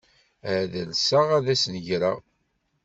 [0.53, 2.19] Ad alseɣ ad asen-ɣreɣ.